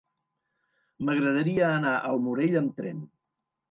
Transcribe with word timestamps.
M'agradaria 1.05 1.69
anar 1.77 1.95
al 2.11 2.21
Morell 2.27 2.63
amb 2.65 2.77
tren. 2.83 3.09